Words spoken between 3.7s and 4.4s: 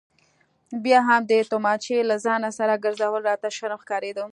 ښکارېده.